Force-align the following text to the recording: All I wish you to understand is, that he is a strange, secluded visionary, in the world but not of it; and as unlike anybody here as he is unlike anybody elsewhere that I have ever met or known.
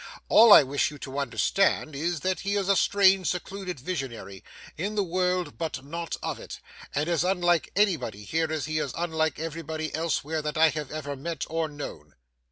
All 0.29 0.51
I 0.51 0.63
wish 0.63 0.89
you 0.89 0.97
to 0.97 1.19
understand 1.19 1.95
is, 1.95 2.21
that 2.21 2.39
he 2.39 2.55
is 2.55 2.67
a 2.67 2.75
strange, 2.75 3.27
secluded 3.29 3.79
visionary, 3.79 4.43
in 4.75 4.95
the 4.95 5.03
world 5.03 5.59
but 5.59 5.85
not 5.85 6.17
of 6.23 6.39
it; 6.39 6.59
and 6.95 7.07
as 7.07 7.23
unlike 7.23 7.71
anybody 7.75 8.23
here 8.23 8.51
as 8.51 8.65
he 8.65 8.79
is 8.79 8.95
unlike 8.97 9.37
anybody 9.37 9.93
elsewhere 9.93 10.41
that 10.41 10.57
I 10.57 10.69
have 10.69 10.89
ever 10.89 11.15
met 11.15 11.45
or 11.51 11.67
known. 11.67 12.15